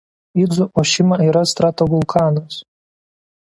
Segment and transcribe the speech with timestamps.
[0.43, 2.59] Idzu Ošima yra stratovulkanas.